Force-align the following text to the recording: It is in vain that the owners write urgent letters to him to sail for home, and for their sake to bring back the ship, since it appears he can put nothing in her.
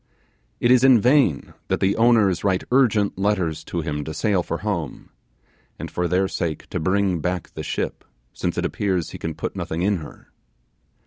It 0.59 0.71
is 0.71 0.83
in 0.83 0.99
vain 0.99 1.53
that 1.67 1.79
the 1.79 1.95
owners 1.95 2.43
write 2.43 2.63
urgent 2.71 3.19
letters 3.19 3.63
to 3.65 3.81
him 3.81 4.03
to 4.05 4.15
sail 4.15 4.41
for 4.41 4.57
home, 4.65 5.11
and 5.77 5.91
for 5.91 6.07
their 6.07 6.27
sake 6.27 6.67
to 6.71 6.79
bring 6.79 7.19
back 7.19 7.51
the 7.51 7.61
ship, 7.61 8.03
since 8.33 8.57
it 8.57 8.65
appears 8.65 9.11
he 9.11 9.19
can 9.19 9.35
put 9.35 9.55
nothing 9.55 9.83
in 9.83 9.97
her. 9.97 10.31